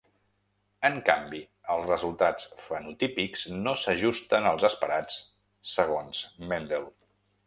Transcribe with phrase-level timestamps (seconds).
[0.87, 1.41] En canvi,
[1.73, 5.19] els resultats fenotípics no s'ajusten als esperats
[5.77, 6.89] segons Mendel.